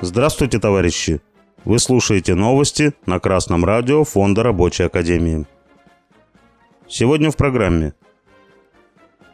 Здравствуйте, 0.00 0.58
товарищи! 0.58 1.20
Вы 1.64 1.78
слушаете 1.78 2.34
новости 2.34 2.94
на 3.04 3.20
Красном 3.20 3.66
радио 3.66 4.04
Фонда 4.04 4.42
Рабочей 4.42 4.84
Академии. 4.84 5.46
Сегодня 6.88 7.30
в 7.30 7.36
программе. 7.36 7.92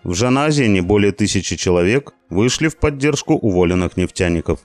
В 0.03 0.15
Жаназине 0.15 0.83
более 0.83 1.13
тысячи 1.13 1.57
человек 1.57 2.13
вышли 2.29 2.67
в 2.69 2.77
поддержку 2.77 3.35
уволенных 3.35 3.97
нефтяников. 3.97 4.61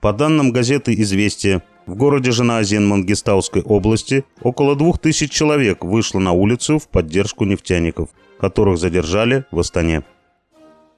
По 0.00 0.12
данным 0.14 0.50
газеты 0.50 0.94
«Известия», 0.94 1.62
в 1.86 1.96
городе 1.96 2.30
Жаназин 2.30 2.88
Мангистауской 2.88 3.60
области 3.60 4.24
около 4.40 4.74
двух 4.74 4.98
тысяч 4.98 5.30
человек 5.30 5.84
вышло 5.84 6.18
на 6.18 6.32
улицу 6.32 6.78
в 6.78 6.88
поддержку 6.88 7.44
нефтяников, 7.44 8.08
которых 8.40 8.78
задержали 8.78 9.44
в 9.50 9.58
Астане. 9.58 10.02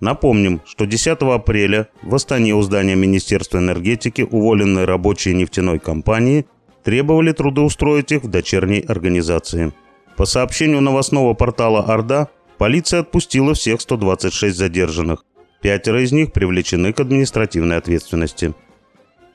Напомним, 0.01 0.61
что 0.67 0.85
10 0.85 1.19
апреля 1.23 1.89
в 2.03 2.15
Астане 2.15 2.55
у 2.55 2.63
здания 2.63 2.95
Министерства 2.95 3.59
энергетики 3.59 4.27
уволенные 4.31 4.85
рабочие 4.85 5.35
нефтяной 5.35 5.79
компании 5.79 6.47
требовали 6.85 7.33
трудоустроить 7.33 8.13
их 8.13 8.23
в 8.23 8.29
дочерней 8.29 8.81
организации. 8.81 9.73
По 10.17 10.27
сообщению 10.27 10.83
новостного 10.83 11.35
портала 11.35 11.81
«Орда», 11.83 12.29
полиция 12.59 13.01
отпустила 13.01 13.55
всех 13.55 13.81
126 13.81 14.55
задержанных. 14.55 15.25
Пятеро 15.63 16.03
из 16.03 16.13
них 16.13 16.33
привлечены 16.33 16.93
к 16.93 17.01
административной 17.01 17.79
ответственности. 17.79 18.55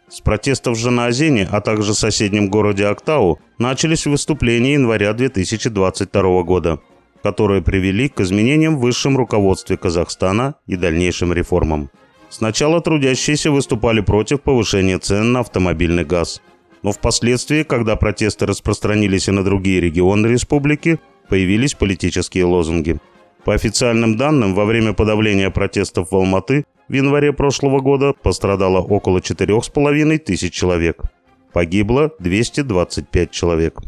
С 0.10 0.22
протестов 0.22 0.78
в 0.78 0.80
Жанаозене, 0.80 1.48
а 1.52 1.62
также 1.62 1.94
в 1.94 1.98
соседнем 1.98 2.50
городе 2.50 2.86
Актау 2.86 3.40
начались 3.58 4.06
выступления 4.06 4.74
января 4.74 5.14
2022 5.14 6.44
года, 6.44 6.80
которые 7.24 7.62
привели 7.62 8.10
к 8.10 8.22
изменениям 8.22 8.78
в 8.78 8.82
высшем 8.82 9.18
руководстве 9.18 9.78
Казахстана 9.78 10.56
и 10.68 10.76
дальнейшим 10.76 11.34
реформам. 11.34 11.90
Сначала 12.30 12.82
трудящиеся 12.82 13.52
выступали 13.52 14.02
против 14.02 14.42
повышения 14.42 14.98
цен 14.98 15.34
на 15.34 15.42
автомобильный 15.42 16.06
газ. 16.06 16.42
Но 16.82 16.92
впоследствии, 16.92 17.64
когда 17.64 17.96
протесты 17.96 18.46
распространились 18.46 19.28
и 19.28 19.32
на 19.32 19.44
другие 19.44 19.82
регионы 19.82 20.28
республики, 20.28 21.00
появились 21.28 21.74
политические 21.74 22.46
лозунги. 22.46 22.98
По 23.44 23.54
официальным 23.54 24.18
данным, 24.18 24.54
во 24.54 24.66
время 24.66 24.94
подавления 24.94 25.50
протестов 25.50 26.12
в 26.12 26.16
Алматы 26.16 26.64
в 26.88 26.94
январе 26.94 27.34
прошлого 27.34 27.80
года 27.80 28.14
пострадало 28.14 28.80
около 28.80 29.20
4,5 29.20 30.18
тысяч 30.20 30.54
человек. 30.54 31.04
Погибло 31.54 32.12
225 32.20 33.32
человек. 33.32 33.80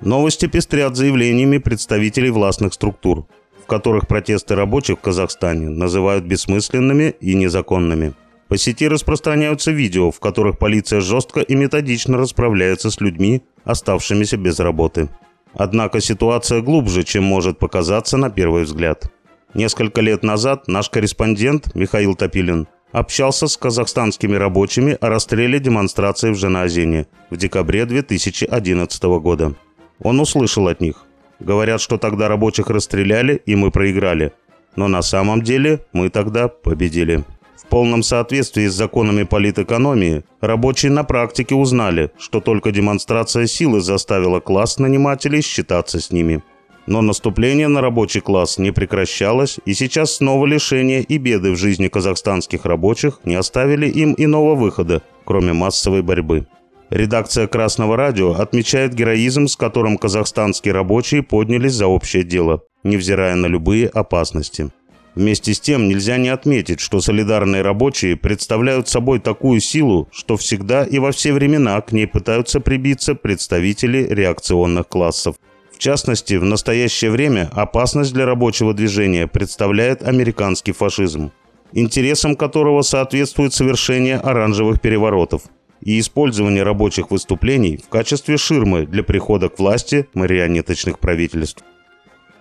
Новости 0.00 0.46
пестрят 0.46 0.94
заявлениями 0.96 1.58
представителей 1.58 2.30
властных 2.30 2.72
структур, 2.72 3.26
в 3.60 3.66
которых 3.66 4.06
протесты 4.06 4.54
рабочих 4.54 4.98
в 4.98 5.00
Казахстане 5.00 5.68
называют 5.68 6.24
бессмысленными 6.24 7.16
и 7.20 7.34
незаконными. 7.34 8.14
По 8.46 8.56
сети 8.56 8.86
распространяются 8.86 9.72
видео, 9.72 10.12
в 10.12 10.20
которых 10.20 10.56
полиция 10.58 11.00
жестко 11.00 11.40
и 11.40 11.54
методично 11.56 12.16
расправляется 12.16 12.90
с 12.90 13.00
людьми, 13.00 13.42
оставшимися 13.64 14.36
без 14.36 14.60
работы. 14.60 15.08
Однако 15.52 16.00
ситуация 16.00 16.62
глубже, 16.62 17.02
чем 17.02 17.24
может 17.24 17.58
показаться 17.58 18.16
на 18.16 18.30
первый 18.30 18.62
взгляд. 18.62 19.10
Несколько 19.52 20.00
лет 20.00 20.22
назад 20.22 20.68
наш 20.68 20.90
корреспондент 20.90 21.74
Михаил 21.74 22.14
Топилин 22.14 22.68
общался 22.92 23.48
с 23.48 23.56
казахстанскими 23.56 24.36
рабочими 24.36 24.96
о 25.00 25.08
расстреле 25.08 25.58
демонстрации 25.58 26.30
в 26.30 26.36
Женазине 26.36 27.08
в 27.30 27.36
декабре 27.36 27.84
2011 27.84 29.02
года. 29.20 29.54
Он 30.02 30.20
услышал 30.20 30.68
от 30.68 30.80
них. 30.80 31.04
Говорят, 31.40 31.80
что 31.80 31.98
тогда 31.98 32.28
рабочих 32.28 32.70
расстреляли 32.70 33.40
и 33.46 33.54
мы 33.56 33.70
проиграли. 33.70 34.32
Но 34.76 34.88
на 34.88 35.02
самом 35.02 35.42
деле 35.42 35.84
мы 35.92 36.10
тогда 36.10 36.48
победили. 36.48 37.24
В 37.56 37.66
полном 37.68 38.02
соответствии 38.02 38.66
с 38.66 38.74
законами 38.74 39.24
политэкономии, 39.24 40.24
рабочие 40.40 40.90
на 40.92 41.04
практике 41.04 41.54
узнали, 41.54 42.10
что 42.18 42.40
только 42.40 42.70
демонстрация 42.70 43.46
силы 43.46 43.80
заставила 43.80 44.40
класс 44.40 44.78
нанимателей 44.78 45.42
считаться 45.42 46.00
с 46.00 46.10
ними– 46.10 46.42
но 46.88 47.02
наступление 47.02 47.68
на 47.68 47.82
рабочий 47.82 48.20
класс 48.20 48.56
не 48.56 48.70
прекращалось, 48.70 49.58
и 49.66 49.74
сейчас 49.74 50.16
снова 50.16 50.46
лишения 50.46 51.00
и 51.00 51.18
беды 51.18 51.52
в 51.52 51.56
жизни 51.56 51.88
казахстанских 51.88 52.64
рабочих 52.64 53.20
не 53.24 53.34
оставили 53.34 53.86
им 53.86 54.14
иного 54.16 54.54
выхода, 54.54 55.02
кроме 55.26 55.52
массовой 55.52 56.00
борьбы. 56.00 56.46
Редакция 56.90 57.46
«Красного 57.46 57.98
радио» 57.98 58.32
отмечает 58.32 58.94
героизм, 58.94 59.46
с 59.46 59.56
которым 59.56 59.98
казахстанские 59.98 60.72
рабочие 60.72 61.22
поднялись 61.22 61.74
за 61.74 61.86
общее 61.86 62.24
дело, 62.24 62.62
невзирая 62.82 63.34
на 63.34 63.44
любые 63.44 63.88
опасности. 63.88 64.70
Вместе 65.14 65.52
с 65.52 65.60
тем 65.60 65.88
нельзя 65.88 66.16
не 66.16 66.30
отметить, 66.30 66.80
что 66.80 67.00
солидарные 67.00 67.60
рабочие 67.60 68.16
представляют 68.16 68.88
собой 68.88 69.18
такую 69.18 69.60
силу, 69.60 70.08
что 70.12 70.38
всегда 70.38 70.84
и 70.84 70.98
во 70.98 71.12
все 71.12 71.34
времена 71.34 71.78
к 71.82 71.92
ней 71.92 72.06
пытаются 72.06 72.60
прибиться 72.60 73.14
представители 73.14 74.06
реакционных 74.08 74.88
классов. 74.88 75.36
В 75.74 75.78
частности, 75.78 76.34
в 76.34 76.44
настоящее 76.44 77.10
время 77.10 77.50
опасность 77.52 78.14
для 78.14 78.24
рабочего 78.24 78.72
движения 78.72 79.26
представляет 79.26 80.02
американский 80.02 80.72
фашизм, 80.72 81.32
интересам 81.72 82.34
которого 82.34 82.80
соответствует 82.80 83.52
совершение 83.52 84.16
оранжевых 84.16 84.80
переворотов 84.80 85.42
и 85.80 85.98
использование 85.98 86.62
рабочих 86.62 87.10
выступлений 87.10 87.76
в 87.76 87.88
качестве 87.88 88.36
ширмы 88.36 88.86
для 88.86 89.02
прихода 89.02 89.48
к 89.48 89.58
власти 89.58 90.08
марионеточных 90.14 90.98
правительств. 90.98 91.64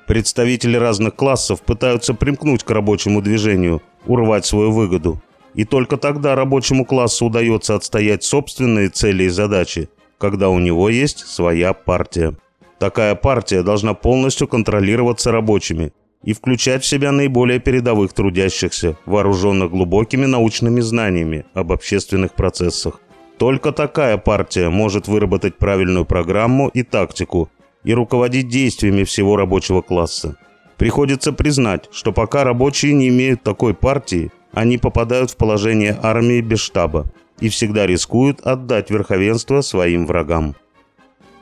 Представители 0.07 0.77
разных 0.77 1.15
классов 1.15 1.61
пытаются 1.61 2.13
примкнуть 2.13 2.63
к 2.63 2.69
рабочему 2.69 3.21
движению, 3.21 3.81
урвать 4.05 4.45
свою 4.45 4.71
выгоду. 4.71 5.21
И 5.53 5.65
только 5.65 5.97
тогда 5.97 6.35
рабочему 6.35 6.85
классу 6.85 7.25
удается 7.25 7.75
отстоять 7.75 8.23
собственные 8.23 8.89
цели 8.89 9.23
и 9.23 9.29
задачи, 9.29 9.89
когда 10.17 10.49
у 10.49 10.59
него 10.59 10.87
есть 10.89 11.27
своя 11.27 11.73
партия. 11.73 12.35
Такая 12.79 13.15
партия 13.15 13.63
должна 13.63 13.93
полностью 13.95 14.47
контролироваться 14.47 15.31
рабочими 15.31 15.93
и 16.23 16.33
включать 16.33 16.83
в 16.83 16.87
себя 16.87 17.11
наиболее 17.11 17.59
передовых 17.59 18.13
трудящихся, 18.13 18.97
вооруженных 19.05 19.71
глубокими 19.71 20.25
научными 20.25 20.79
знаниями 20.79 21.45
об 21.53 21.71
общественных 21.71 22.33
процессах. 22.33 23.01
Только 23.37 23.71
такая 23.71 24.17
партия 24.17 24.69
может 24.69 25.07
выработать 25.07 25.57
правильную 25.57 26.05
программу 26.05 26.69
и 26.69 26.81
тактику 26.83 27.49
и 27.83 27.93
руководить 27.93 28.47
действиями 28.49 29.03
всего 29.03 29.37
рабочего 29.37 29.81
класса. 29.81 30.37
Приходится 30.77 31.33
признать, 31.33 31.87
что 31.91 32.11
пока 32.11 32.43
рабочие 32.43 32.93
не 32.93 33.09
имеют 33.09 33.43
такой 33.43 33.73
партии, 33.73 34.31
они 34.53 34.77
попадают 34.77 35.31
в 35.31 35.37
положение 35.37 35.97
армии 36.01 36.41
без 36.41 36.59
штаба 36.59 37.05
и 37.39 37.49
всегда 37.49 37.85
рискуют 37.85 38.41
отдать 38.41 38.89
верховенство 38.89 39.61
своим 39.61 40.07
врагам. 40.07 40.55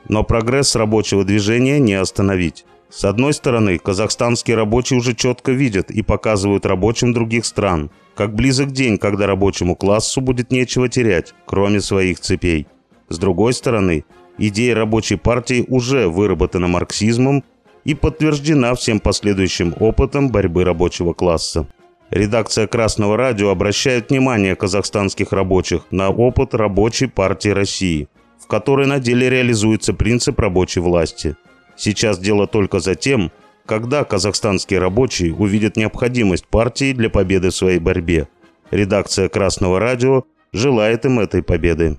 Но 0.08 0.22
прогресс 0.22 0.76
рабочего 0.76 1.24
движения 1.24 1.78
не 1.78 1.94
остановить. 1.94 2.64
С 2.90 3.04
одной 3.04 3.32
стороны, 3.32 3.78
казахстанские 3.78 4.56
рабочие 4.56 4.98
уже 4.98 5.14
четко 5.14 5.52
видят 5.52 5.90
и 5.90 6.02
показывают 6.02 6.66
рабочим 6.66 7.12
других 7.12 7.44
стран, 7.44 7.90
как 8.16 8.34
близок 8.34 8.72
день, 8.72 8.98
когда 8.98 9.26
рабочему 9.28 9.76
классу 9.76 10.20
будет 10.20 10.50
нечего 10.50 10.88
терять, 10.88 11.34
кроме 11.44 11.80
своих 11.80 12.18
цепей. 12.18 12.66
С 13.08 13.18
другой 13.18 13.52
стороны, 13.52 14.04
идея 14.38 14.74
рабочей 14.74 15.16
партии 15.16 15.64
уже 15.68 16.08
выработана 16.08 16.66
марксизмом 16.66 17.44
и 17.84 17.94
подтверждена 17.94 18.74
всем 18.74 18.98
последующим 18.98 19.74
опытом 19.78 20.30
борьбы 20.30 20.64
рабочего 20.64 21.12
класса. 21.12 21.68
Редакция 22.10 22.66
Красного 22.66 23.16
радио 23.16 23.50
обращает 23.50 24.10
внимание 24.10 24.56
казахстанских 24.56 25.32
рабочих 25.32 25.82
на 25.92 26.10
опыт 26.10 26.54
рабочей 26.54 27.06
партии 27.06 27.50
России– 27.50 28.08
в 28.46 28.48
которой 28.48 28.86
на 28.86 29.00
деле 29.00 29.28
реализуется 29.28 29.92
принцип 29.92 30.38
рабочей 30.38 30.78
власти. 30.78 31.36
Сейчас 31.76 32.18
дело 32.18 32.46
только 32.46 32.78
за 32.78 32.94
тем, 32.94 33.32
когда 33.66 34.04
казахстанские 34.04 34.78
рабочие 34.78 35.34
увидят 35.34 35.76
необходимость 35.76 36.46
партии 36.46 36.92
для 36.92 37.10
победы 37.10 37.50
в 37.50 37.54
своей 37.54 37.80
борьбе. 37.80 38.28
Редакция 38.70 39.28
Красного 39.28 39.80
радио 39.80 40.24
желает 40.52 41.04
им 41.04 41.20
этой 41.20 41.42
победы. 41.42 41.98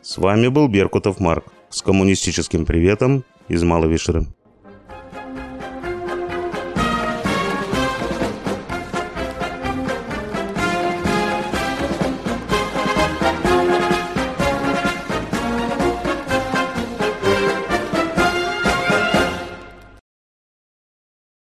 С 0.00 0.18
вами 0.18 0.48
был 0.48 0.68
Беркутов 0.68 1.20
Марк 1.20 1.44
с 1.70 1.82
коммунистическим 1.82 2.66
приветом 2.66 3.24
из 3.48 3.62
Маловишеры. 3.62 4.26